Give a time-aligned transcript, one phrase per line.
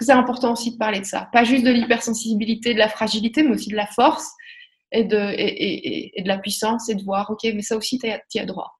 [0.00, 1.28] c'est important aussi de parler de ça.
[1.32, 4.30] Pas juste de l'hypersensibilité, de la fragilité, mais aussi de la force
[4.92, 8.72] et de, la puissance et de voir, ok, mais ça aussi, tu as droit.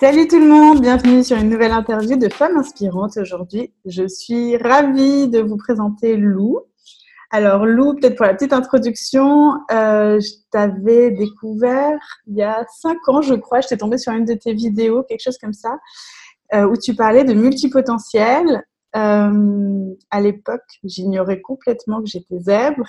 [0.00, 3.16] Salut tout le monde, bienvenue sur une nouvelle interview de Femmes Inspirantes.
[3.16, 6.60] Aujourd'hui, je suis ravie de vous présenter Lou.
[7.30, 12.96] Alors Lou, peut-être pour la petite introduction, euh, je t'avais découvert il y a cinq
[13.08, 15.78] ans, je crois, je t'ai tombée sur une de tes vidéos, quelque chose comme ça,
[16.54, 18.62] euh, où tu parlais de multipotentiel.
[18.96, 22.86] Euh, à l'époque, j'ignorais complètement que j'étais zèbre.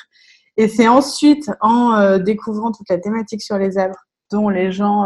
[0.55, 3.99] Et c'est ensuite, en découvrant toute la thématique sur les zèbres,
[4.31, 5.05] dont les gens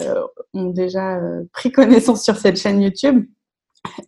[0.00, 0.22] euh,
[0.54, 3.26] ont déjà euh, pris connaissance sur cette chaîne YouTube,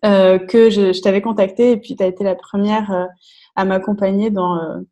[0.04, 3.08] euh, que je, t'avais contacté et puis tu as été la première
[3.56, 4.82] à m'accompagner dans,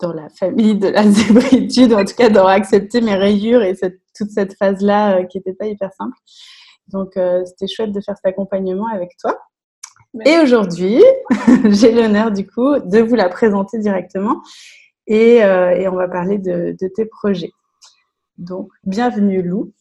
[0.00, 4.30] dans la famille de la zébritude, en tout cas d'avoir accepté mes rayures et toute
[4.30, 6.16] cette phase-là qui n'était pas hyper simple.
[6.88, 9.36] Donc, c'était chouette de faire cet accompagnement avec toi.
[10.24, 11.02] Et aujourd'hui,
[11.64, 14.40] j'ai l'honneur du coup de vous la présenter directement
[15.06, 17.50] et, et on va parler de, de, tes projets.
[18.38, 19.72] Donc, bienvenue Lou.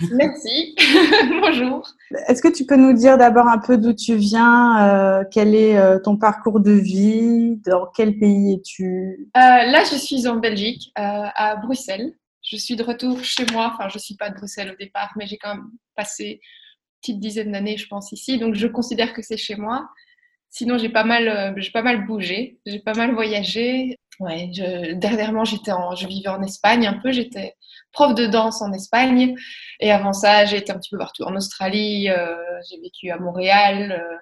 [0.12, 0.74] Merci.
[1.40, 1.86] Bonjour.
[2.26, 5.78] Est-ce que tu peux nous dire d'abord un peu d'où tu viens, euh, quel est
[5.78, 9.30] euh, ton parcours de vie, dans quel pays es-tu?
[9.36, 12.14] Euh, Là, je suis en Belgique, à Bruxelles.
[12.42, 13.72] Je suis de retour chez moi.
[13.72, 17.00] Enfin, je ne suis pas de Bruxelles au départ, mais j'ai quand même passé une
[17.00, 18.38] petite dizaine d'années, je pense, ici.
[18.38, 19.88] Donc, je considère que c'est chez moi.
[20.48, 23.96] Sinon, j'ai pas mal, j'ai pas mal bougé, j'ai pas mal voyagé.
[24.20, 27.10] Ouais, je, dernièrement, j'étais en, je vivais en Espagne un peu.
[27.10, 27.56] J'étais
[27.92, 29.34] prof de danse en Espagne.
[29.80, 31.24] Et avant ça, j'ai été un petit peu partout.
[31.24, 32.36] En Australie, euh,
[32.68, 33.92] j'ai vécu à Montréal.
[33.92, 34.16] Euh,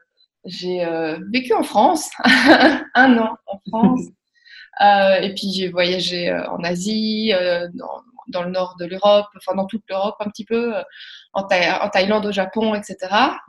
[0.45, 2.11] j'ai euh, vécu en France,
[2.95, 4.01] un an en France.
[4.81, 7.33] et puis j'ai voyagé en Asie,
[7.75, 10.75] dans, dans le nord de l'Europe, enfin dans toute l'Europe un petit peu,
[11.33, 12.97] en, en, Thaïlande, au Japon, etc.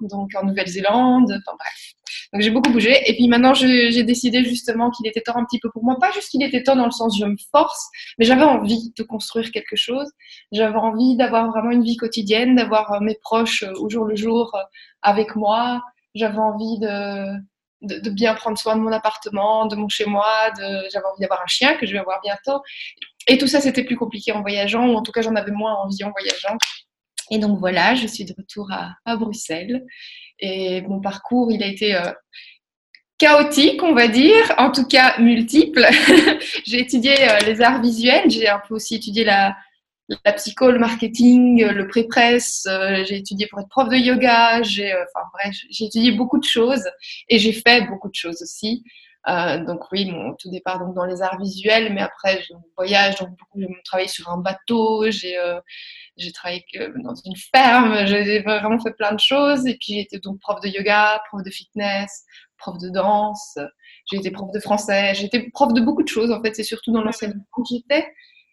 [0.02, 1.94] Donc en Nouvelle-Zélande, enfin bref.
[2.38, 2.96] J'ai beaucoup bougé.
[3.10, 6.12] Et puis maintenant, j'ai décidé justement qu'il était temps un petit peu pour moi, pas
[6.12, 7.88] juste qu'il était temps dans le sens je me force,
[8.20, 10.08] mais j'avais envie de construire quelque chose.
[10.52, 14.16] J'avais envie d'avoir vraiment une vie quotidienne, d'avoir euh, mes proches euh, au jour le
[14.16, 14.56] jour
[15.02, 15.82] avec moi.
[16.14, 20.52] J'avais envie de, bien prendre soin de mon appartement, de mon chez moi.
[20.58, 22.62] J'avais envie d'avoir un chien que je vais avoir bientôt.
[23.28, 25.76] Et tout ça, c'était plus compliqué en voyageant, ou en tout cas, j'en avais moins
[25.76, 26.58] envie en voyageant.
[27.32, 29.86] Et donc voilà, je suis de retour à Bruxelles.
[30.40, 32.12] Et mon parcours, il a été euh,
[33.18, 35.86] chaotique, on va dire, en tout cas multiple.
[36.66, 39.56] j'ai étudié euh, les arts visuels, j'ai un peu aussi étudié la,
[40.26, 44.94] la psycho, le marketing, le pré-presse, euh, j'ai étudié pour être prof de yoga, j'ai
[45.70, 46.90] j'ai étudié beaucoup de choses
[47.28, 48.84] et j'ai fait beaucoup de choses aussi.
[49.28, 53.18] Euh, donc oui, mon tout départ donc dans les arts visuels, mais après je voyage,
[53.18, 55.60] donc beaucoup, j'ai travaillé sur un bateau, j'ai euh,
[56.34, 59.68] travaillé euh, dans une ferme, j'ai vraiment fait plein de choses.
[59.68, 62.24] Et puis été donc prof de yoga, prof de fitness,
[62.58, 63.58] prof de danse,
[64.10, 66.56] j'ai été prof de français, été prof de beaucoup de choses en fait.
[66.56, 68.08] C'est surtout dans l'enseignement que j'étais.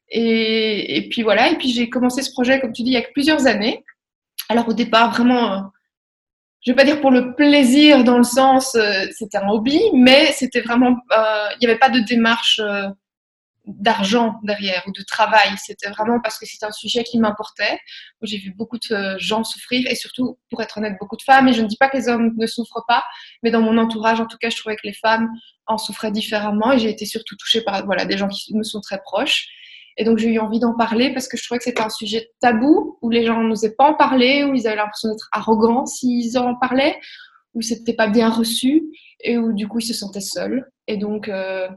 [0.08, 2.96] Et, et puis voilà, et puis j'ai commencé ce projet, comme tu dis, il y
[2.96, 3.84] a plusieurs années.
[4.48, 5.70] Alors au départ, vraiment
[6.66, 10.32] je vais pas dire pour le plaisir dans le sens, euh, c'était un hobby, mais
[10.32, 12.88] c'était vraiment, euh, il n'y avait pas de démarche euh,
[13.66, 15.50] d'argent derrière ou de travail.
[15.58, 17.78] C'était vraiment parce que c'était un sujet qui m'importait.
[18.22, 21.46] J'ai vu beaucoup de gens souffrir et surtout, pour être honnête, beaucoup de femmes.
[21.46, 23.04] Et je ne dis pas que les hommes ne souffrent pas,
[23.44, 25.28] mais dans mon entourage, en tout cas, je trouvais que les femmes
[25.66, 28.80] en souffraient différemment et j'ai été surtout touchée par voilà, des gens qui me sont
[28.80, 29.46] très proches.
[29.96, 32.30] Et donc, j'ai eu envie d'en parler parce que je trouvais que c'était un sujet
[32.40, 36.38] tabou où les gens n'osaient pas en parler, où ils avaient l'impression d'être arrogants s'ils
[36.38, 36.98] en parlaient,
[37.54, 38.84] où c'était pas bien reçu
[39.20, 40.70] et où du coup ils se sentaient seuls.
[40.86, 41.68] Et donc, euh,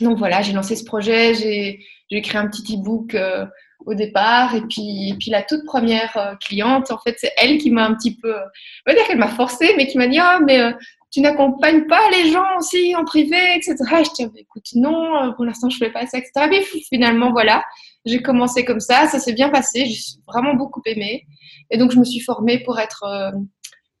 [0.00, 3.44] donc voilà, j'ai lancé ce projet, j'ai créé un petit e-book euh,
[3.84, 4.54] au départ.
[4.54, 7.94] Et puis, puis la toute première euh, cliente, en fait, c'est elle qui m'a un
[7.94, 10.72] petit peu, on va dire qu'elle m'a forcée, mais qui m'a dit Ah, mais
[11.10, 13.74] tu n'accompagnes pas les gens aussi en privé, etc.
[13.78, 16.32] Et je dis, ah, écoute, non, euh, pour l'instant, je ne fais pas ça, etc.
[16.48, 17.64] Mais finalement, voilà,
[18.04, 21.26] j'ai commencé comme ça, ça s'est bien passé, j'ai vraiment beaucoup aimé.
[21.70, 23.32] Et donc, je me suis formée pour être euh,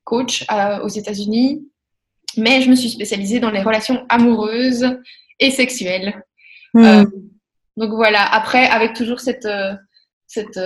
[0.04, 0.44] coach
[0.82, 1.68] aux États-Unis,
[2.36, 4.86] mais je me suis spécialisée dans les relations amoureuses
[5.40, 6.22] et sexuelles.
[6.74, 6.84] Hmm.
[6.84, 7.04] Euh,
[7.76, 9.48] donc voilà, après, avec toujours cette,
[10.26, 10.60] cette,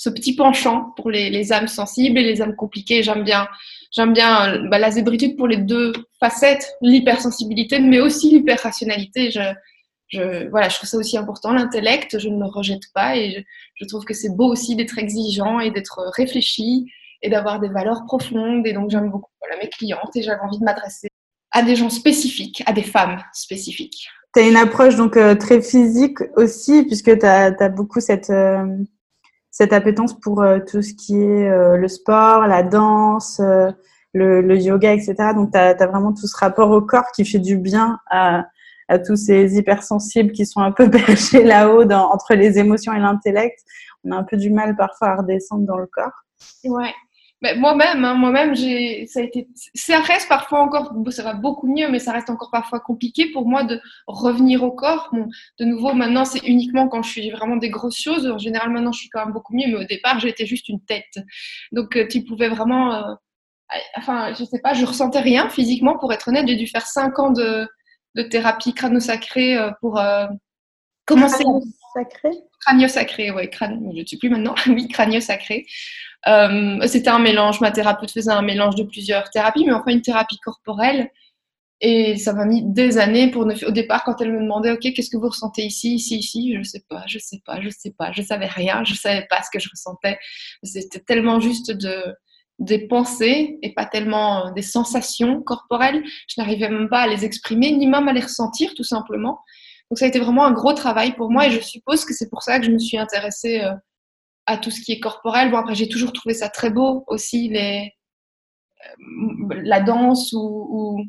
[0.00, 3.46] ce petit penchant pour les, les, âmes sensibles et les âmes compliquées, j'aime bien
[3.92, 9.30] J'aime bien euh, bah, la zébritude pour les deux facettes, l'hypersensibilité, mais aussi l'hyperrationalité.
[9.30, 9.40] Je,
[10.08, 11.52] je, voilà, je trouve ça aussi important.
[11.52, 13.44] L'intellect, je ne le rejette pas et
[13.74, 16.86] je, trouve que c'est beau aussi d'être exigeant et d'être réfléchi
[17.22, 18.66] et d'avoir des valeurs profondes.
[18.66, 21.08] Et donc, j'aime beaucoup voilà, mes clientes et j'avais envie de m'adresser
[21.50, 24.06] à des gens spécifiques, à des femmes spécifiques.
[24.32, 28.64] Tu as une approche donc euh, très physique aussi, puisque tu as, beaucoup cette, euh,
[29.60, 33.42] cette appétence pour tout ce qui est le sport, la danse,
[34.14, 35.14] le, yoga, etc.
[35.34, 38.44] Donc, tu as, vraiment tout ce rapport au corps qui fait du bien à,
[39.06, 43.58] tous ces hypersensibles qui sont un peu perchés là-haut entre les émotions et l'intellect.
[44.04, 46.24] On a un peu du mal parfois à redescendre dans le corps.
[46.64, 46.94] Ouais.
[47.42, 51.66] Mais moi-même, hein, moi-même, j'ai, ça a été, ça reste parfois encore, ça va beaucoup
[51.66, 55.08] mieux, mais ça reste encore parfois compliqué pour moi de revenir au corps.
[55.12, 55.26] Bon,
[55.58, 58.26] de nouveau, maintenant, c'est uniquement quand je suis vraiment des grosses choses.
[58.26, 60.80] En général, maintenant, je suis quand même beaucoup mieux, mais au départ, j'étais juste une
[60.84, 61.18] tête.
[61.72, 63.14] Donc, euh, tu pouvais vraiment, euh,
[63.96, 66.46] enfin, je sais pas, je ressentais rien physiquement, pour être honnête.
[66.46, 67.66] J'ai dû faire cinq ans de,
[68.16, 69.98] de thérapie crâno-sacrée euh, pour
[71.06, 71.44] commencer.
[71.92, 74.54] Crânio-sacré Crânio-sacré, ouais, crâne, je ne sais plus maintenant.
[74.66, 75.66] oui, crânio-sacré.
[76.28, 80.02] Euh, c'était un mélange, ma thérapeute faisait un mélange de plusieurs thérapies, mais enfin une
[80.02, 81.10] thérapie corporelle.
[81.82, 83.54] Et ça m'a mis des années pour ne...
[83.66, 86.62] Au départ, quand elle me demandait, OK, qu'est-ce que vous ressentez ici, ici, ici, je
[86.62, 89.50] sais pas, je sais pas, je sais pas, je savais rien, je savais pas ce
[89.50, 90.18] que je ressentais.
[90.62, 92.14] C'était tellement juste de
[92.60, 96.04] des pensées et pas tellement euh, des sensations corporelles.
[96.28, 99.40] Je n'arrivais même pas à les exprimer, ni même à les ressentir, tout simplement.
[99.90, 102.30] Donc ça a été vraiment un gros travail pour moi et je suppose que c'est
[102.30, 103.74] pour ça que je me suis intéressée euh,
[104.46, 105.50] à tout ce qui est corporel.
[105.50, 107.82] Bon, après, j'ai toujours trouvé ça très beau aussi, euh,
[109.62, 111.04] la danse ou,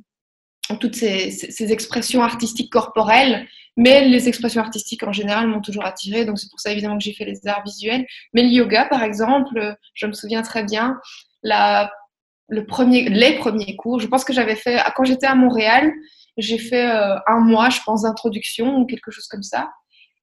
[0.79, 3.47] toutes ces, expressions artistiques corporelles.
[3.77, 7.03] Mais les expressions artistiques en général m'ont toujours attirée, donc c'est pour ça évidemment que
[7.03, 8.05] j'ai fait les arts visuels.
[8.33, 10.97] Mais le yoga, par exemple, je me souviens très bien,
[11.43, 15.91] les premiers cours, je pense que j'avais fait, quand j'étais à Montréal,
[16.37, 19.69] j'ai fait euh, un mois, je pense, d'introduction ou quelque chose comme ça.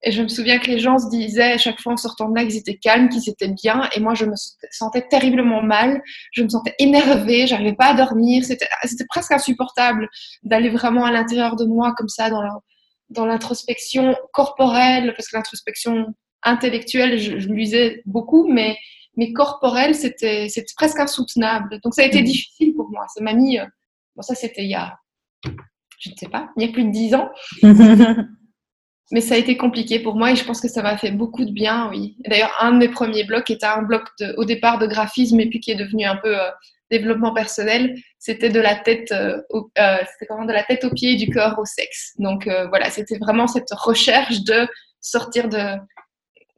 [0.03, 2.37] Et je me souviens que les gens se disaient à chaque fois en sortant de
[2.37, 3.89] là qu'ils étaient calmes, qu'ils étaient bien.
[3.97, 4.35] Et moi, je me
[4.71, 6.01] sentais terriblement mal.
[6.33, 7.49] Je me sentais énervée.
[7.49, 8.45] J'arrivais pas à dormir.
[8.45, 8.69] C'était
[9.09, 10.09] presque insupportable
[10.45, 12.31] d'aller vraiment à l'intérieur de moi comme ça
[13.11, 16.07] dans l'introspection corporelle, parce que l'introspection
[16.45, 18.77] intellectuelle, je, je lisais beaucoup, mais,
[19.17, 20.47] mais corporelle, c'était
[20.77, 21.81] presque insoutenable.
[21.83, 22.25] Donc ça a été mmh.
[22.25, 23.05] difficile pour moi.
[23.13, 23.59] Ça m'a mis.
[23.59, 23.67] Euh,
[24.15, 24.97] bon, ça, c'était il y a,
[25.99, 27.31] je ne sais pas, il y a plus de dix ans.
[29.11, 31.45] mais ça a été compliqué pour moi et je pense que ça m'a fait beaucoup
[31.45, 32.17] de bien, oui.
[32.27, 34.05] D'ailleurs, un de mes premiers blocs était un bloc
[34.37, 36.51] au départ de graphisme et puis qui est devenu un peu euh,
[36.91, 37.97] développement personnel.
[38.19, 41.33] C'était de la tête, euh, au, euh, c'était de la tête aux pieds et du
[41.33, 42.13] corps au sexe.
[42.19, 44.69] Donc voilà, c'était vraiment cette recherche de
[45.01, 45.77] sortir de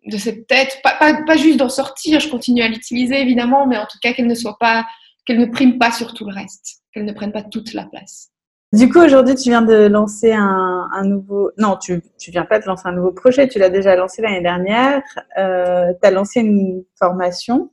[0.07, 2.21] de cette tête, pas, pas, pas juste d'en sortir.
[2.21, 4.87] Je continue à l'utiliser évidemment, mais en tout cas qu'elle ne soit pas,
[5.27, 8.31] qu'elle ne prime pas sur tout le reste, qu'elle ne prenne pas toute la place.
[8.73, 11.51] Du coup, aujourd'hui, tu viens de lancer un, un nouveau.
[11.59, 14.43] Non, tu ne viens pas de lancer un nouveau projet, tu l'as déjà lancé l'année
[14.43, 15.03] dernière.
[15.39, 17.73] Euh, tu as lancé une formation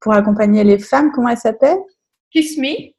[0.00, 1.12] pour accompagner les femmes.
[1.12, 1.78] Comment elle s'appelle
[2.32, 2.92] Kiss Me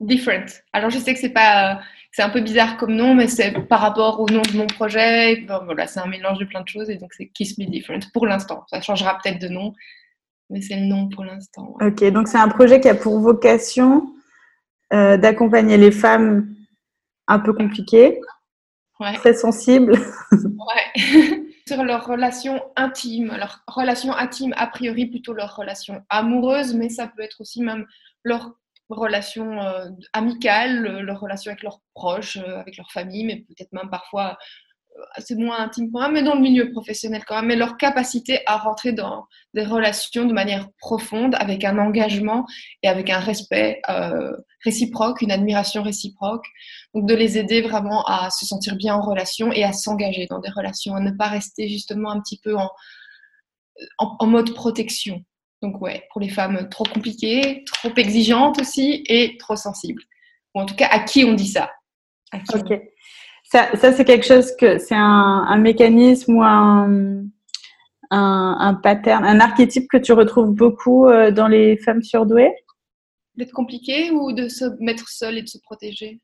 [0.00, 0.46] Different.
[0.74, 1.80] Alors, je sais que c'est pas.
[2.12, 5.46] C'est un peu bizarre comme nom, mais c'est par rapport au nom de mon projet.
[5.64, 8.26] voilà, c'est un mélange de plein de choses et donc c'est Kiss Me Different pour
[8.26, 8.64] l'instant.
[8.68, 9.72] Ça changera peut-être de nom,
[10.50, 11.76] mais c'est le nom pour l'instant.
[11.80, 14.12] Ok, donc c'est un projet qui a pour vocation
[14.92, 16.54] euh, d'accompagner les femmes
[17.26, 18.20] un peu compliquées,
[19.14, 19.98] très sensibles.
[20.32, 21.42] Ouais.
[21.66, 27.06] Sur leurs relations intimes, leurs relations intimes, a priori plutôt leurs relations amoureuses, mais ça
[27.06, 27.86] peut être aussi même
[28.24, 28.52] leurs
[28.88, 33.88] relations euh, amicales, leurs relations avec leurs proches, euh, avec leur famille, mais peut-être même
[33.88, 34.36] parfois
[35.18, 38.40] c'est moins intime quand même, mais dans le milieu professionnel quand même, mais leur capacité
[38.46, 42.46] à rentrer dans des relations de manière profonde, avec un engagement
[42.82, 44.32] et avec un respect euh,
[44.64, 46.46] réciproque, une admiration réciproque.
[46.94, 50.38] Donc de les aider vraiment à se sentir bien en relation et à s'engager dans
[50.38, 52.70] des relations, à ne pas rester justement un petit peu en,
[53.98, 55.22] en, mode protection.
[55.62, 60.02] Donc ouais, pour les femmes trop compliquées, trop exigeantes aussi et trop sensibles.
[60.54, 61.70] Ou en tout cas, à qui on dit ça
[62.32, 62.80] Ok.
[63.44, 67.24] Ça, ça c'est quelque chose que c'est un, un, mécanisme ou un,
[68.10, 72.54] un, un, pattern, un archétype que tu retrouves beaucoup euh, dans les femmes surdouées?
[73.40, 76.20] D'être compliqué ou de se mettre seule et de se protéger?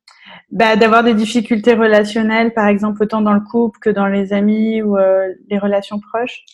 [0.50, 4.82] Bah, D'avoir des difficultés relationnelles, par exemple, autant dans le couple que dans les amis
[4.82, 6.44] ou euh, les relations proches?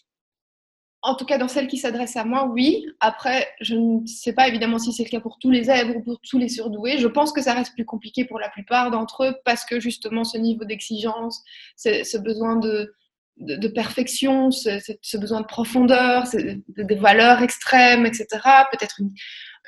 [1.03, 2.87] En tout cas, dans celles qui s'adressent à moi, oui.
[3.01, 6.01] Après, je ne sais pas évidemment si c'est le cas pour tous les zèbres ou
[6.01, 6.99] pour tous les surdoués.
[6.99, 10.23] Je pense que ça reste plus compliqué pour la plupart d'entre eux parce que justement,
[10.23, 11.43] ce niveau d'exigence,
[11.75, 12.95] ce besoin de,
[13.39, 16.25] de, perfection, ce, ce, besoin de profondeur,
[16.69, 18.27] des valeurs extrêmes, etc.
[18.71, 19.13] Peut-être une,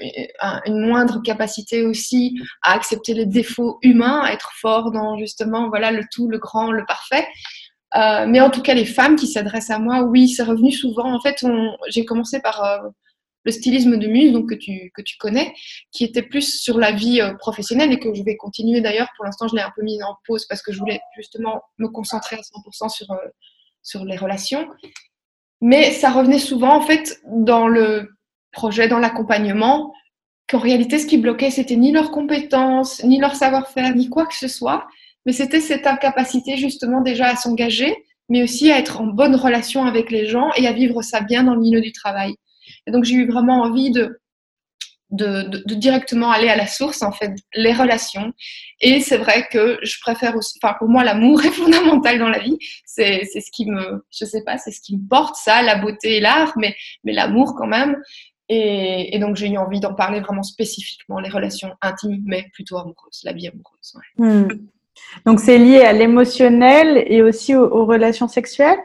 [0.01, 5.91] une moindre capacité aussi à accepter les défauts humains, à être fort dans justement voilà
[5.91, 7.27] le tout, le grand, le parfait.
[7.97, 11.15] Euh, mais en tout cas, les femmes qui s'adressent à moi, oui, c'est revenu souvent.
[11.15, 11.45] En fait,
[11.89, 12.89] j'ai commencé par euh,
[13.45, 15.55] le stylisme de muse, donc que tu, que tu connais,
[15.93, 19.09] qui était plus sur la vie euh, professionnelle et que je vais continuer d'ailleurs.
[19.17, 21.87] Pour l'instant, je l'ai un peu mis en pause parce que je voulais justement me
[21.87, 23.07] concentrer à 100% sur,
[23.83, 24.67] sur les relations.
[25.61, 28.09] Mais ça revenait souvent, en fait, dans le
[28.55, 29.93] projet, dans l'accompagnement,
[30.49, 34.35] qu'en réalité, ce qui bloquait, c'était ni leurs compétences, ni leur savoir-faire, ni quoi que
[34.35, 34.87] ce soit,
[35.27, 37.97] mais c'était cette incapacité justement déjà à s'engager,
[38.29, 41.45] mais aussi à être en bonne relation avec les gens et à vivre ça bien
[41.45, 42.35] dans le milieu du travail.
[42.87, 44.19] Et donc j'ai eu vraiment envie de,
[45.11, 48.33] de, directement aller à la source, en fait, les relations.
[48.81, 52.41] Et c'est vrai que je préfère aussi, enfin pour moi l'amour est fondamental dans la
[52.41, 55.77] vie, c'est ce qui me, je sais pas, c'est ce qui me porte ça, la
[55.77, 57.97] beauté et l'art, mais, mais l'amour quand même.
[58.49, 62.77] Et, et, donc, j'ai eu envie d'en parler vraiment spécifiquement, les relations intimes, mais plutôt
[62.77, 63.97] amoureuses, la vie amoureuse.
[64.19, 64.27] Ouais.
[64.27, 64.49] Hmm.
[65.27, 68.79] Donc, c'est lié à l'émotionnel et aussi aux, relations sexuelles?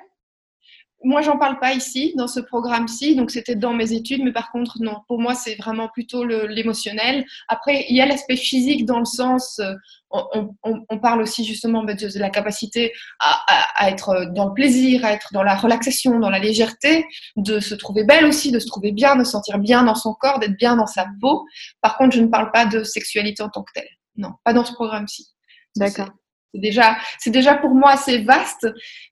[1.04, 4.52] Moi, j'en parle pas ici, dans ce programme-ci, donc c'était dans mes études, mais par
[4.52, 7.26] contre, non, pour moi, c'est vraiment plutôt l'émotionnel.
[7.48, 9.74] Après, il y a l'aspect physique dans le sens, euh,
[10.12, 13.40] on, parle aussi justement de la capacité à,
[13.76, 17.06] à, être dans le plaisir, à être dans la relaxation, dans la légèreté,
[17.38, 20.14] de se trouver belle aussi, de se trouver bien, de se sentir bien dans son
[20.14, 21.46] corps, d'être bien dans sa peau.
[21.82, 23.90] Par contre, je ne parle pas de sexualité en tant que telle.
[24.18, 25.28] Non, pas dans ce programme-ci.
[25.76, 26.10] D'accord.
[26.54, 28.68] C'est déjà, c'est déjà pour moi assez vaste,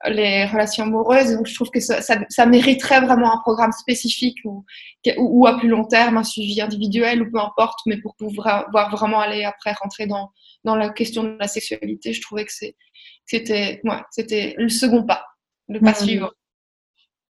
[0.07, 1.35] les relations amoureuses.
[1.35, 4.65] Donc, je trouve que ça, ça, ça mériterait vraiment un programme spécifique ou,
[5.17, 9.19] ou, à plus long terme, un suivi individuel ou peu importe, mais pour pouvoir vraiment
[9.19, 10.31] aller après rentrer dans,
[10.63, 12.51] dans la question de la sexualité, je trouvais que
[13.25, 15.23] c'était, ouais, c'était le second pas,
[15.67, 16.05] le pas mmh.
[16.05, 16.31] suivant.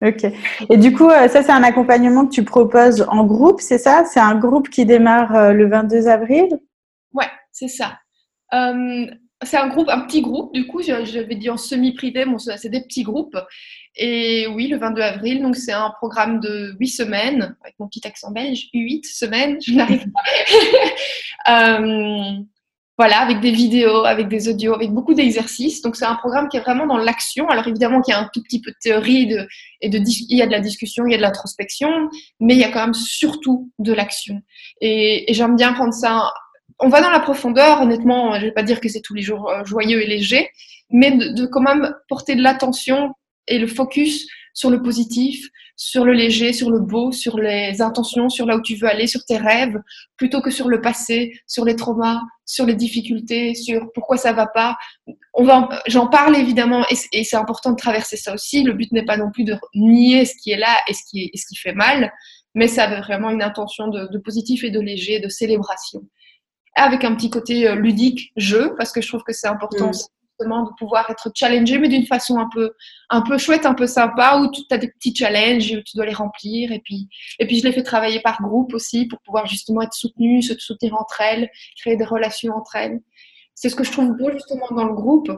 [0.03, 0.25] Ok.
[0.69, 4.03] Et du coup, euh, ça, c'est un accompagnement que tu proposes en groupe, c'est ça?
[4.05, 6.59] C'est un groupe qui démarre euh, le 22 avril?
[7.13, 7.99] Ouais, c'est ça.
[8.53, 9.05] Euh,
[9.43, 12.81] c'est un groupe, un petit groupe, du coup, j'avais dit en semi-privé, bon, c'est des
[12.81, 13.37] petits groupes.
[13.95, 18.05] Et oui, le 22 avril, donc c'est un programme de 8 semaines, avec mon petit
[18.05, 20.21] accent belge, 8 semaines, je n'arrive pas.
[21.79, 22.33] euh,
[22.97, 25.81] voilà, avec des vidéos, avec des audios, avec beaucoup d'exercices.
[25.81, 27.49] Donc c'est un programme qui est vraiment dans l'action.
[27.49, 29.33] Alors évidemment qu'il y a un tout petit peu de théorie
[29.81, 31.89] et de, il y a de la discussion, il y a de l'introspection,
[32.39, 34.41] mais il y a quand même surtout de l'action.
[34.81, 36.31] Et j'aime bien prendre ça
[36.81, 39.49] on va dans la profondeur, honnêtement, je vais pas dire que c'est tous les jours
[39.49, 40.49] euh, joyeux et léger,
[40.89, 43.13] mais de, quand même porter de l'attention
[43.47, 45.47] et le focus sur le positif,
[45.77, 49.07] sur le léger, sur le beau, sur les intentions, sur là où tu veux aller,
[49.07, 49.79] sur tes rêves,
[50.17, 54.47] plutôt que sur le passé, sur les traumas, sur les difficultés, sur pourquoi ça va
[54.47, 54.75] pas.
[55.33, 58.63] On va, j'en parle évidemment et, c'est important de traverser ça aussi.
[58.63, 61.55] Le but n'est pas non plus de nier ce qui est là et ce qui,
[61.55, 62.11] fait mal,
[62.53, 66.01] mais ça a vraiment une intention de positif et de léger, de célébration
[66.75, 69.93] avec un petit côté euh, ludique, jeu, parce que je trouve que c'est important mm.
[69.93, 72.71] justement de pouvoir être challengé, mais d'une façon un peu,
[73.09, 76.05] un peu chouette, un peu sympa, où tu as des petits challenges, où tu dois
[76.05, 76.71] les remplir.
[76.71, 77.09] Et puis,
[77.39, 80.57] et puis je les fais travailler par groupe aussi pour pouvoir justement être soutenu, se
[80.57, 82.99] soutenir entre elles, créer des relations entre elles.
[83.53, 85.31] C'est ce que je trouve beau justement dans le groupe,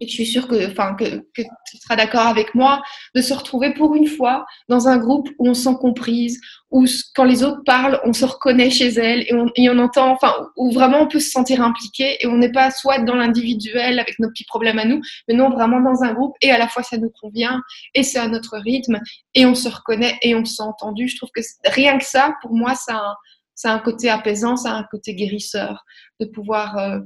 [0.00, 2.82] et je suis sûre que, enfin, que, tu seras d'accord avec moi,
[3.14, 6.84] de se retrouver pour une fois dans un groupe où on se sent comprise, où
[7.14, 9.24] quand les autres parlent, on se reconnaît chez elles
[9.56, 12.70] et on, entend, enfin, où vraiment on peut se sentir impliqué et on n'est pas
[12.70, 16.34] soit dans l'individuel avec nos petits problèmes à nous, mais non vraiment dans un groupe
[16.40, 17.62] et à la fois ça nous convient
[17.94, 19.00] et c'est à notre rythme
[19.34, 21.08] et on se reconnaît et on se sent entendu.
[21.08, 23.14] Je trouve que rien que ça, pour moi, ça a,
[23.54, 25.84] ça a un côté apaisant, ça a un côté guérisseur
[26.20, 26.98] de pouvoir euh,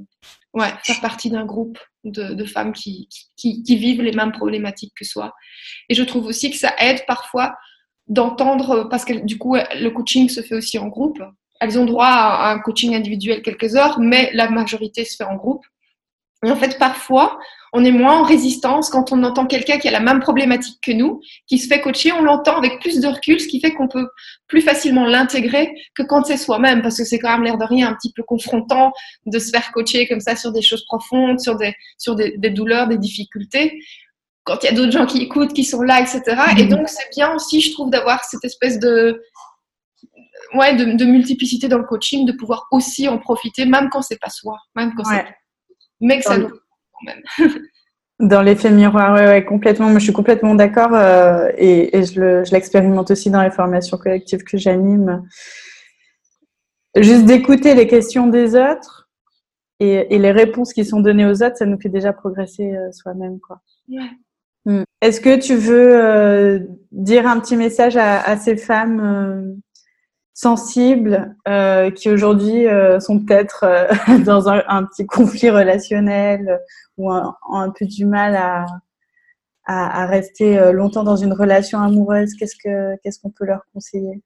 [0.53, 5.33] ouais, faire partie d'un groupe de, femmes qui, qui, vivent les mêmes problématiques que soi.
[5.89, 7.55] Et je trouve aussi que ça aide parfois
[8.07, 11.21] d'entendre, parce que du coup, le coaching se fait aussi en groupe.
[11.59, 15.35] Elles ont droit à un coaching individuel quelques heures, mais la majorité se fait en
[15.35, 15.65] groupe.
[16.45, 17.37] Et en fait, parfois,
[17.73, 20.91] on est moins en résistance quand on entend quelqu'un qui a la même problématique que
[20.91, 23.87] nous, qui se fait coacher, on l'entend avec plus de recul, ce qui fait qu'on
[23.87, 24.07] peut
[24.47, 27.89] plus facilement l'intégrer que quand c'est soi-même, parce que c'est quand même l'air de rien
[27.89, 28.91] un petit peu confrontant
[29.25, 32.49] de se faire coacher comme ça sur des choses profondes, sur des, sur des, des
[32.49, 33.79] douleurs, des difficultés,
[34.43, 36.23] quand il y a d'autres gens qui écoutent, qui sont là, etc.
[36.57, 36.69] Et mmh.
[36.69, 39.21] donc, c'est bien aussi, je trouve, d'avoir cette espèce de,
[40.55, 44.19] ouais, de, de, multiplicité dans le coaching, de pouvoir aussi en profiter, même quand c'est
[44.19, 45.23] pas soi, même quand ouais.
[45.27, 45.35] c'est
[46.01, 46.49] mais que ça nous
[46.99, 47.53] quand même.
[48.19, 49.89] Dans l'effet miroir, ouais, ouais, complètement.
[49.89, 54.43] Moi, je suis complètement d'accord euh, et, et, je l'expérimente aussi dans les formations collectives
[54.43, 55.23] que j'anime.
[56.97, 59.09] Juste d'écouter les questions des autres
[59.79, 62.91] et, et, les réponses qui sont données aux autres, ça nous fait déjà progresser euh,
[62.91, 63.61] soi-même, quoi.
[63.87, 64.09] Ouais.
[64.65, 64.83] Mm.
[65.01, 66.59] Est-ce que tu veux euh,
[66.91, 69.61] dire un petit message à, à ces femmes
[70.39, 76.61] sensibles euh, qui aujourd'hui euh, sont peut-être euh, dans un, petit conflit relationnel
[76.97, 78.65] ou un, un peu du mal à,
[80.07, 84.23] rester longtemps dans une relation amoureuse, qu'est-ce que qu'est-ce qu'on peut leur conseiller?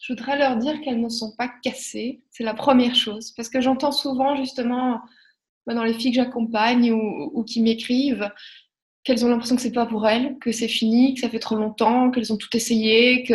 [0.00, 3.60] Je voudrais leur dire qu'elles ne sont pas cassées, c'est la première chose, parce que
[3.60, 5.02] j'entends souvent justement
[5.66, 8.30] dans les filles que j'accompagne ou, ou qui m'écrivent
[9.04, 11.56] qu'elles ont l'impression que c'est pas pour elles, que c'est fini, que ça fait trop
[11.56, 13.34] longtemps, qu'elles ont tout essayé, que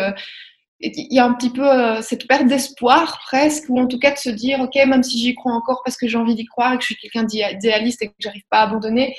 [0.81, 4.11] il y a un petit peu euh, cette perte d'espoir presque, ou en tout cas
[4.11, 6.73] de se dire, ok, même si j'y crois encore parce que j'ai envie d'y croire
[6.73, 9.15] et que je suis quelqu'un d'idéaliste et que j'arrive pas à abandonner,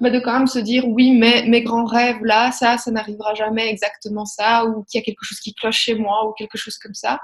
[0.00, 3.34] mais de quand même se dire, oui, mais mes grands rêves, là, ça, ça n'arrivera
[3.34, 6.58] jamais exactement ça, ou qu'il y a quelque chose qui cloche chez moi, ou quelque
[6.58, 7.20] chose comme ça.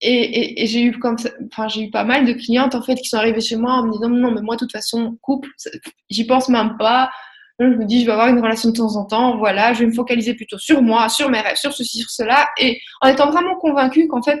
[0.00, 1.16] Et, et, j'ai eu comme
[1.50, 3.86] enfin j'ai eu pas mal de clientes en fait qui sont arrivées chez moi en
[3.86, 5.48] me disant non mais moi de toute façon couple
[6.08, 7.10] j'y pense même pas
[7.58, 9.86] je me dis, je vais avoir une relation de temps en temps, voilà, je vais
[9.86, 13.30] me focaliser plutôt sur moi, sur mes rêves, sur ceci, sur cela, et en étant
[13.30, 14.40] vraiment convaincue qu'en fait,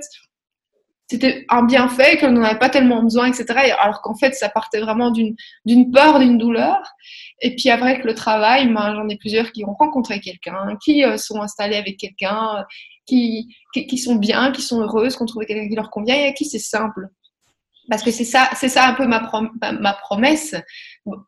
[1.10, 3.74] c'était un bienfait, qu'elle n'en avait pas tellement besoin, etc.
[3.80, 6.78] Alors qu'en fait, ça partait vraiment d'une peur, d'une douleur.
[7.40, 11.04] Et puis après que le travail, ben, j'en ai plusieurs qui ont rencontré quelqu'un, qui
[11.04, 12.66] euh, sont installés avec quelqu'un,
[13.06, 16.26] qui, qui, sont bien, qui sont heureuses, qui ont trouvé quelqu'un qui leur convient et
[16.26, 17.08] à qui c'est simple
[17.88, 19.30] parce que c'est ça, ça un peu ma,
[19.80, 20.54] ma promesse,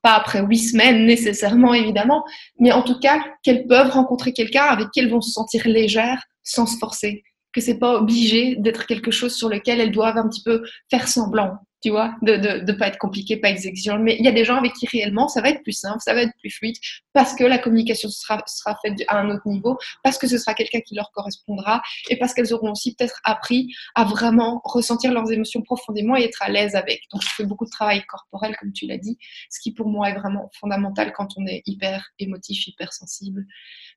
[0.03, 2.25] pas après huit semaines nécessairement évidemment,
[2.59, 6.23] mais en tout cas qu'elles peuvent rencontrer quelqu'un avec qui elles vont se sentir légères
[6.43, 7.23] sans se forcer,
[7.53, 11.09] que c'est pas obligé d'être quelque chose sur lequel elles doivent un petit peu faire
[11.09, 13.99] semblant tu vois, de ne de, pas être compliqué, pas exigeant.
[13.99, 16.13] Mais il y a des gens avec qui réellement ça va être plus simple, ça
[16.13, 16.77] va être plus fluide,
[17.13, 20.55] parce que la communication sera, sera faite à un autre niveau, parce que ce sera
[20.55, 25.31] quelqu'un qui leur correspondra, et parce qu'elles auront aussi peut-être appris à vraiment ressentir leurs
[25.33, 27.03] émotions profondément et être à l'aise avec.
[27.13, 29.19] Donc je fais beaucoup de travail corporel, comme tu l'as dit,
[29.51, 33.47] ce qui pour moi est vraiment fondamental quand on est hyper émotif, hyper sensible.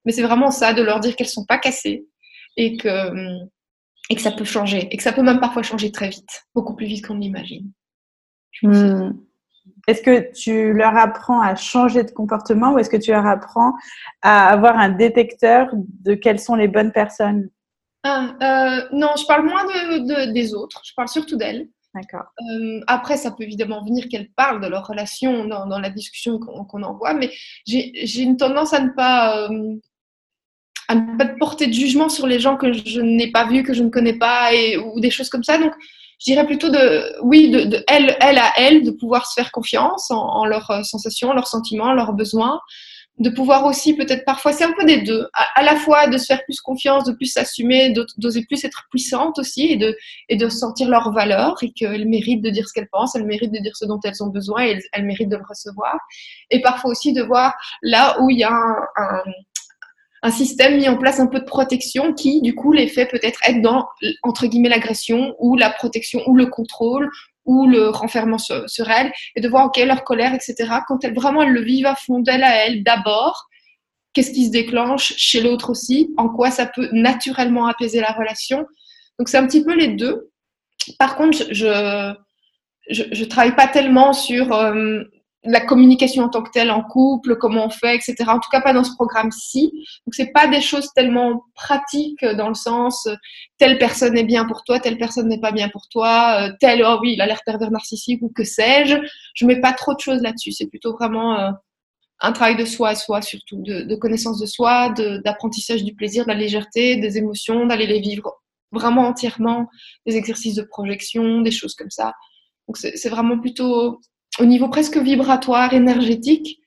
[0.06, 2.06] Mais c'est vraiment ça, de leur dire qu'elles sont pas cassées
[2.56, 3.50] et que hum,
[4.10, 6.76] et que ça peut changer, et que ça peut même parfois changer très vite, beaucoup
[6.76, 7.72] plus vite qu'on l'imagine.
[8.62, 9.12] Hmm.
[9.88, 13.74] Est-ce que tu leur apprends à changer de comportement ou est-ce que tu leur apprends
[14.22, 17.50] à avoir un détecteur de quelles sont les bonnes personnes?
[18.04, 21.70] Ah, euh, Non, je parle moins de, des autres, je parle surtout d'elles.
[21.96, 22.26] D'accord.
[22.42, 26.40] Euh, après, ça peut évidemment venir qu'elles parlent de leur relation dans, dans la discussion
[26.40, 27.30] qu'on envoie, mais
[27.68, 29.76] j'ai une tendance à ne pas euh,
[30.88, 33.74] à ne pas porter de jugement sur les gens que je n'ai pas vus, que
[33.74, 35.58] je ne connais pas, et, ou des choses comme ça.
[35.58, 35.74] Donc,
[36.20, 39.52] je dirais plutôt de, oui, de, de elle, elle à elle, de pouvoir se faire
[39.52, 42.60] confiance en, en leurs euh, sensations, leurs sentiments, leurs besoins,
[43.20, 46.26] de pouvoir aussi peut-être parfois, c'est un peu des deux, à, la fois de se
[46.26, 49.96] faire plus confiance, de plus s'assumer, d'oser plus être puissante aussi et de,
[50.30, 53.52] et de sentir leur valeur et qu'elles méritent de dire ce qu'elles pensent, elles méritent
[53.54, 55.96] de dire ce dont elles ont besoin et elles, elles, méritent de le recevoir.
[56.50, 59.24] Et parfois aussi de voir là où il y a un, un
[60.24, 63.40] un système mis en place un peu de protection qui, du coup, les fait peut-être
[63.46, 63.86] être dans,
[64.24, 67.10] entre guillemets, l'agression ou la protection ou le contrôle
[67.46, 70.56] ou le renfermement sur, elles et de voir, OK, leur colère, etc.
[70.88, 73.50] Quand elles vraiment elles le vivent à fond d'elle à elle, d'abord,
[74.14, 78.66] qu'est-ce qui se déclenche chez l'autre aussi, en quoi ça peut naturellement apaiser la relation?
[79.20, 80.32] Donc, c'est un petit peu les deux.
[81.00, 82.14] Par contre, je,
[82.90, 85.04] je, je travaille pas tellement sur euh,
[85.46, 88.16] la communication en tant que telle en couple, comment on fait, etc.
[88.28, 89.72] En tout cas, pas dans ce programme-ci.
[90.06, 93.16] Donc, c'est pas des choses tellement pratiques dans le sens euh,
[93.58, 96.84] telle personne est bien pour toi, telle personne n'est pas bien pour toi, euh, tel
[96.86, 98.96] oh oui, il a l'air pervers narcissique ou que sais-je.
[99.36, 100.52] Je mets pas trop de choses là-dessus.
[100.54, 101.52] C'est plutôt vraiment euh,
[102.22, 104.94] un travail de soi soi, surtout de, de connaissance de soi,
[105.26, 109.68] d'apprentissage du plaisir, de la légèreté, des émotions, d'aller les vivre vraiment entièrement,
[110.06, 112.14] des exercices de projection, des choses comme ça.
[112.68, 114.00] Donc, c'est vraiment plutôt
[114.40, 116.60] au niveau presque vibratoire, énergétique,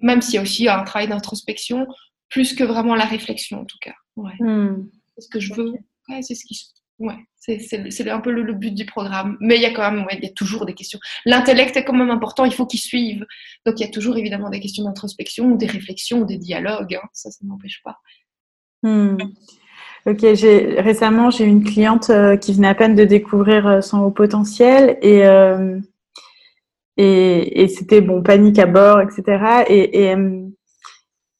[0.00, 1.86] même s'il y a aussi un travail d'introspection,
[2.28, 3.94] plus que vraiment la réflexion en tout cas.
[4.16, 4.32] Ouais.
[4.40, 4.88] Hmm.
[5.14, 5.72] C'est ce que je veux.
[6.08, 6.58] Ouais, c'est ce qui.
[6.98, 9.36] Ouais, c'est un peu le, but du programme.
[9.40, 11.00] Mais il y a quand même, ouais, il y a toujours des questions.
[11.24, 13.26] L'intellect est quand même important, il faut qu'il suive.
[13.66, 16.94] Donc il y a toujours évidemment des questions d'introspection, des réflexions, des dialogues.
[16.94, 17.08] Hein.
[17.12, 17.98] Ça, ça ne m'empêche pas.
[18.82, 19.16] Hmm.
[20.04, 24.00] Ok, j'ai récemment j'ai une cliente euh, qui venait à peine de découvrir euh, son
[24.00, 25.78] haut potentiel et euh,
[26.96, 29.64] et, c'était bon, panique à bord, etc.
[29.68, 30.10] Et,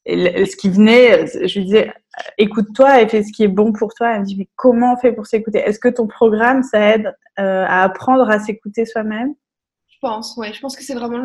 [0.05, 1.93] et, ce qui venait, je lui disais,
[2.37, 4.13] écoute-toi et fais ce qui est bon pour toi.
[4.13, 5.59] Elle me dit, mais comment on fait pour s'écouter?
[5.59, 7.07] Est-ce que ton programme, ça aide
[7.39, 9.33] euh, à apprendre à s'écouter soi-même?
[9.87, 10.53] Je pense, ouais.
[10.53, 11.23] Je pense que c'est vraiment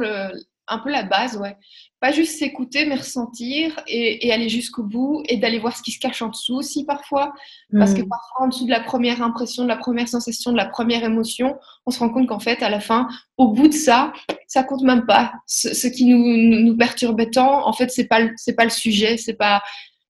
[0.69, 1.57] un peu la base, ouais.
[2.01, 5.99] Pas juste s'écouter, mais ressentir et, aller jusqu'au bout et d'aller voir ce qui se
[5.99, 7.33] cache en dessous aussi parfois.
[7.73, 8.09] Parce que hmm.
[8.09, 11.57] parfois, en dessous de la première impression, de la première sensation, de la première émotion,
[11.87, 14.13] on se rend compte qu'en fait, à la fin, au bout de ça,
[14.47, 15.33] ça compte même pas.
[15.47, 19.35] Ce, qui nous, nous, perturbait tant, en fait, c'est pas, c'est pas le sujet, c'est
[19.35, 19.61] pas.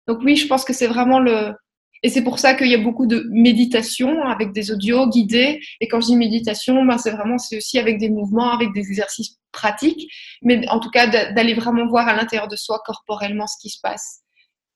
[0.07, 1.53] Donc oui, je pense que c'est vraiment le,
[2.03, 5.59] et c'est pour ça qu'il y a beaucoup de méditation avec des audios guidés.
[5.81, 8.81] Et quand je dis méditation, ben c'est vraiment, c'est aussi avec des mouvements, avec des
[8.81, 10.11] exercices pratiques.
[10.41, 13.79] Mais en tout cas, d'aller vraiment voir à l'intérieur de soi corporellement ce qui se
[13.81, 14.21] passe.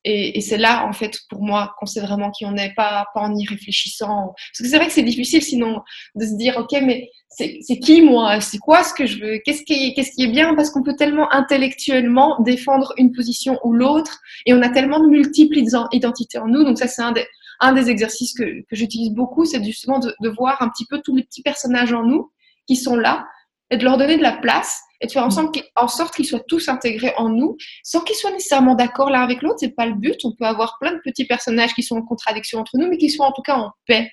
[0.03, 3.21] Et, c'est là, en fait, pour moi, qu'on sait vraiment qui on n'est, pas, pas
[3.21, 4.33] en y réfléchissant.
[4.35, 5.81] Parce que c'est vrai que c'est difficile, sinon,
[6.15, 8.41] de se dire, OK, mais c'est qui moi?
[8.41, 9.39] C'est quoi ce que je veux?
[9.45, 10.55] Qu'est-ce qui, qu'est-ce qui est bien?
[10.55, 15.07] Parce qu'on peut tellement intellectuellement défendre une position ou l'autre, et on a tellement de
[15.07, 15.57] multiples
[15.91, 16.63] identités en nous.
[16.63, 17.25] Donc ça, c'est un des,
[17.59, 20.99] un des exercices que, que j'utilise beaucoup, c'est justement de, de voir un petit peu
[21.03, 22.31] tous les petits personnages en nous
[22.67, 23.27] qui sont là,
[23.69, 26.69] et de leur donner de la place et de faire en sorte qu'ils soient tous
[26.69, 29.57] intégrés en nous, sans qu'ils soient nécessairement d'accord l'un avec l'autre.
[29.59, 30.17] C'est pas le but.
[30.23, 33.09] On peut avoir plein de petits personnages qui sont en contradiction entre nous, mais qui
[33.09, 34.09] soient en tout cas en paix.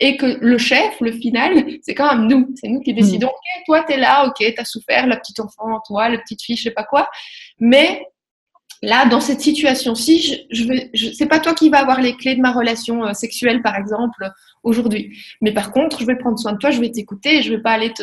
[0.00, 2.52] Et que le chef, le final, c'est quand même nous.
[2.60, 3.28] C'est nous qui décidons.
[3.28, 3.30] Mm.
[3.30, 4.26] Ok, toi, t'es là.
[4.26, 7.08] Ok, t'as souffert, la petite enfant, toi, la petite fille, je sais pas quoi.
[7.60, 8.04] Mais
[8.82, 12.34] là, dans cette situation-ci, je, je, je c'est pas toi qui vas avoir les clés
[12.34, 14.28] de ma relation euh, sexuelle, par exemple,
[14.64, 15.16] aujourd'hui.
[15.40, 17.70] Mais par contre, je vais prendre soin de toi, je vais t'écouter, je vais pas
[17.70, 18.02] aller te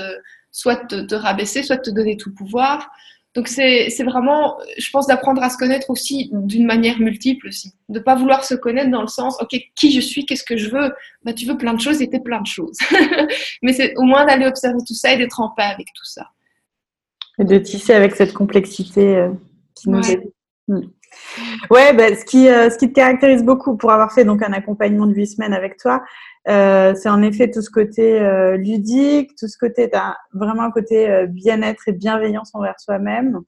[0.52, 2.90] soit te, te rabaisser, soit te donner tout pouvoir.
[3.34, 7.74] Donc c'est vraiment, je pense, d'apprendre à se connaître aussi d'une manière multiple aussi.
[7.88, 10.70] De pas vouloir se connaître dans le sens, ok, qui je suis, qu'est-ce que je
[10.70, 10.92] veux?
[11.24, 12.78] Bah tu veux plein de choses et t'es plein de choses.
[13.62, 16.28] Mais c'est au moins d'aller observer tout ça et d'être en paix avec tout ça.
[17.40, 19.32] Et de tisser avec cette complexité euh,
[19.76, 20.12] qui nous ouais.
[20.12, 20.32] aide.
[20.68, 20.82] Hmm.
[21.70, 24.52] Ouais, bah, ce, qui, euh, ce qui te caractérise beaucoup pour avoir fait donc un
[24.54, 26.04] accompagnement de huit semaines avec toi,
[26.48, 30.72] euh, c'est en effet tout ce côté euh, ludique, tout ce côté, as vraiment un
[30.72, 33.42] côté euh, bien-être et bienveillance envers soi-même.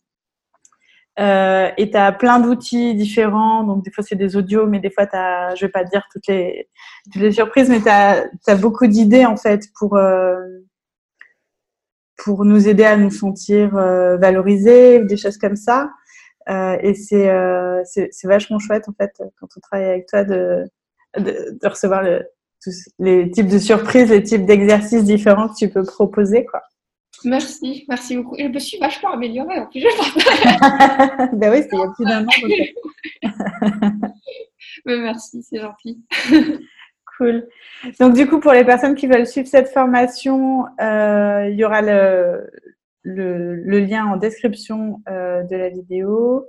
[1.18, 3.64] et tu as plein d'outils différents.
[3.64, 6.08] Donc, des fois, c'est des audios, mais des fois, as, je vais pas te dire
[6.12, 6.68] toutes les,
[7.32, 10.00] surprises, mais tu as, beaucoup d'idées, en fait, pour,
[12.18, 15.90] pour nous aider à nous sentir valorisés, des choses comme ça.
[16.50, 17.28] et c'est
[18.26, 20.66] vachement chouette, en fait, quand on travaille avec toi, de,
[21.18, 22.28] de recevoir le,
[23.00, 26.46] les types de surprises, les types d'exercices différents que tu peux proposer.
[26.46, 26.62] Quoi.
[27.26, 28.36] Merci, merci beaucoup.
[28.38, 29.82] Je me suis vachement améliorée en plus.
[31.34, 32.30] ben oui, il y a plus d'un an.
[34.86, 36.02] Mais merci, c'est gentil.
[37.18, 37.48] cool.
[38.00, 41.82] Donc du coup, pour les personnes qui veulent suivre cette formation, euh, il y aura
[41.82, 42.50] le,
[43.04, 46.48] le, lien en description euh, de la vidéo.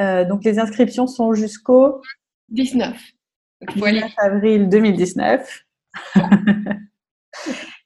[0.00, 2.00] Euh, donc les inscriptions sont jusqu'au
[2.50, 2.96] 19.
[3.60, 5.64] 19 avril 2019.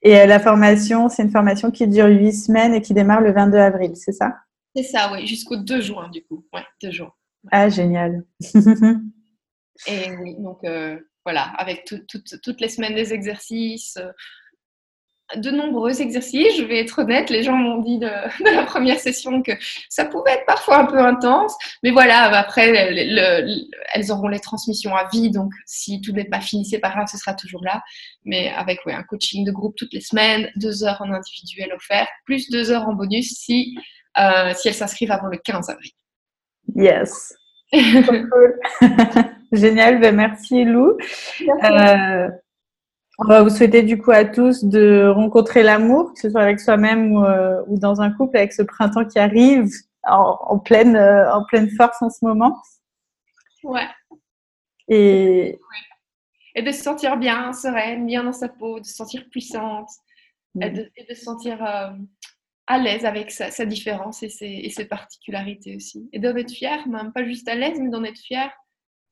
[0.02, 3.32] et euh, la formation, c'est une formation qui dure 8 semaines et qui démarre le
[3.32, 4.34] 22 avril, c'est ça?
[4.74, 6.44] C'est ça, oui, jusqu'au 2 juin du coup.
[6.52, 7.12] Ouais, 2 juin.
[7.50, 8.24] Ah, génial.
[9.86, 14.10] et oui, donc euh, voilà, avec toutes les semaines des exercices, euh,
[15.36, 16.56] de nombreux exercices.
[16.56, 18.08] Je vais être honnête, les gens m'ont dit de,
[18.44, 19.52] la première session que
[19.88, 25.08] ça pouvait être parfois un peu intense, mais voilà, après, elles auront les transmissions à
[25.08, 27.82] vie, donc si tout n'est pas fini, c'est pas grave, ce sera toujours là.
[28.24, 32.50] Mais avec un coaching de groupe toutes les semaines, deux heures en individuel offert, plus
[32.50, 33.76] deux heures en bonus si,
[34.18, 35.90] euh, si elles s'inscrivent avant le 15 avril.
[36.74, 37.34] Yes.
[39.52, 40.96] Génial, ben merci Lou.
[41.42, 42.28] Euh,
[43.18, 46.60] on va vous souhaiter du coup à tous de rencontrer l'amour, que ce soit avec
[46.60, 49.68] soi-même ou, euh, dans un couple, avec ce printemps qui arrive
[50.04, 52.60] en, pleine, euh, en pleine force en ce moment.
[53.62, 53.86] Ouais.
[54.88, 55.58] Et...
[56.54, 59.88] Et de se sentir bien, sereine, bien dans sa peau, de se sentir puissante
[60.60, 61.90] et, de, se sentir euh,
[62.66, 66.10] à l'aise avec sa, différence et ses, particularités aussi.
[66.12, 68.52] Et d'en être fière, même pas juste à l'aise, mais d'en être fière.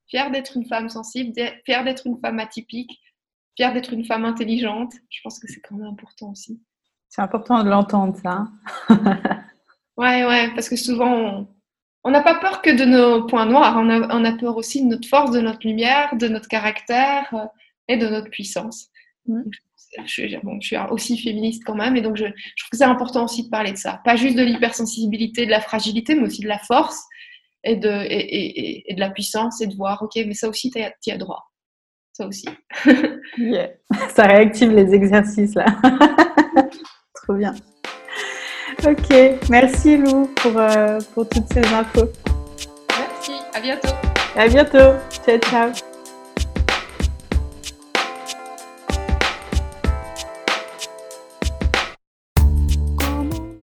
[0.09, 1.33] Fière d'être une femme sensible,
[1.65, 3.01] fière d'être une femme atypique,
[3.57, 4.93] fière d'être une femme intelligente.
[5.09, 6.61] Je pense que c'est quand même important aussi.
[7.09, 8.47] C'est important de l'entendre, ça.
[9.97, 11.49] ouais, ouais, parce que souvent,
[12.05, 15.09] on n'a pas peur que de nos points noirs, on a, peur aussi de notre
[15.09, 17.47] force, de notre lumière, de notre caractère euh,
[17.89, 18.89] et de notre puissance.
[19.27, 19.43] Mm.
[20.07, 20.13] Je,
[20.61, 23.73] suis aussi féministe quand même, et donc je, trouve que c'est important aussi de parler
[23.73, 24.01] de ça.
[24.05, 27.03] Pas juste de l'hypersensibilité, de la fragilité, mais aussi de la force
[27.65, 31.19] et de, et, de la puissance, et de voir, ok, mais ça aussi, tu as
[31.19, 31.50] droit
[32.13, 32.49] ça aussi.
[34.15, 35.67] Ça réactive les exercices là.
[37.15, 37.55] Trop bien.
[38.87, 42.09] Ok, merci Lou pour, euh, pour toutes ces infos.
[42.99, 43.89] Merci, à bientôt.
[44.37, 44.97] À bientôt.
[45.27, 45.90] Ciao, ciao.